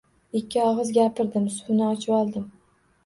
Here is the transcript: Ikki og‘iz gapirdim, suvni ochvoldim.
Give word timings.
Ikki 0.39 0.61
og‘iz 0.69 0.89
gapirdim, 0.95 1.45
suvni 1.59 1.85
ochvoldim. 1.91 2.49